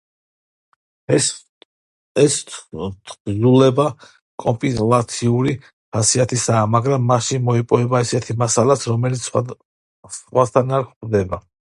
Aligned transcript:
ეს 1.17 1.25
თხზულება 2.47 3.85
კომპილაციური 4.45 5.53
ხასიათისაა, 5.67 6.65
მაგრამ 6.77 7.07
მასში 7.13 7.39
მოიპოვება 7.51 8.03
ისეთი 8.07 8.37
მასალაც, 8.45 8.87
რომელიც 8.95 9.29
სხვასთან 9.29 10.75
არ 10.79 10.89
გვხვდება. 10.91 11.45